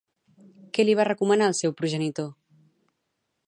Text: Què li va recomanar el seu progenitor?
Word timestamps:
Què 0.77 0.85
li 0.87 0.95
va 1.01 1.05
recomanar 1.09 1.49
el 1.51 1.55
seu 1.61 1.77
progenitor? 1.83 2.33